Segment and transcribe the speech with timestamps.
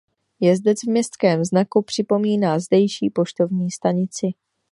[0.39, 4.27] Jezdec v městském znaku připomíná zdejší poštovní stanici.